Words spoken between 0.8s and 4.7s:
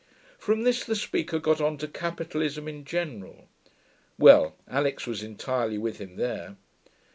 the speaker got on to capitalism in general. Well,